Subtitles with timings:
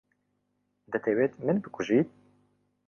[0.91, 2.09] دەتەوێت من بکوژیت؟